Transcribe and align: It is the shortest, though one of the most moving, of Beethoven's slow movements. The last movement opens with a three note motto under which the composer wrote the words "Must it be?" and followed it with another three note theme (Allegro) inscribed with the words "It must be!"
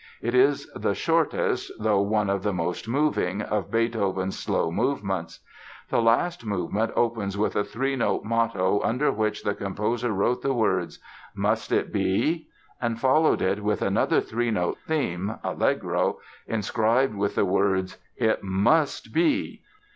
It 0.19 0.33
is 0.33 0.65
the 0.75 0.95
shortest, 0.95 1.71
though 1.77 2.01
one 2.01 2.27
of 2.27 2.41
the 2.41 2.53
most 2.55 2.87
moving, 2.87 3.43
of 3.43 3.69
Beethoven's 3.69 4.35
slow 4.39 4.71
movements. 4.71 5.41
The 5.89 6.01
last 6.01 6.43
movement 6.43 6.91
opens 6.95 7.37
with 7.37 7.55
a 7.55 7.63
three 7.63 7.95
note 7.95 8.23
motto 8.23 8.81
under 8.83 9.11
which 9.11 9.43
the 9.43 9.53
composer 9.53 10.11
wrote 10.11 10.41
the 10.41 10.55
words 10.55 10.97
"Must 11.35 11.71
it 11.71 11.93
be?" 11.93 12.47
and 12.81 12.99
followed 12.99 13.43
it 13.43 13.61
with 13.63 13.83
another 13.83 14.21
three 14.21 14.49
note 14.49 14.79
theme 14.87 15.35
(Allegro) 15.43 16.17
inscribed 16.47 17.13
with 17.13 17.35
the 17.35 17.45
words 17.45 17.99
"It 18.17 18.41
must 18.43 19.13
be!" 19.13 19.61